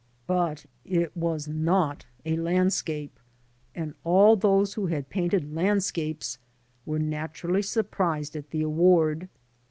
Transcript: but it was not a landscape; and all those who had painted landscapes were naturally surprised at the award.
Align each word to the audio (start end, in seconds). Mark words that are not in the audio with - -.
but 0.25 0.65
it 0.83 1.15
was 1.15 1.47
not 1.47 2.07
a 2.25 2.35
landscape; 2.35 3.19
and 3.75 3.93
all 4.03 4.35
those 4.35 4.73
who 4.73 4.87
had 4.87 5.11
painted 5.11 5.53
landscapes 5.53 6.39
were 6.87 6.97
naturally 6.97 7.61
surprised 7.61 8.35
at 8.35 8.49
the 8.49 8.63
award. 8.63 9.29